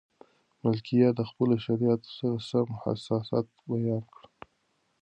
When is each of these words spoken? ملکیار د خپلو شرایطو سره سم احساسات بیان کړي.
ملکیار 0.63 1.13
د 1.15 1.21
خپلو 1.29 1.55
شرایطو 1.65 2.09
سره 2.17 2.37
سم 2.49 2.67
احساسات 2.89 3.47
بیان 3.69 4.03
کړي. 4.13 4.29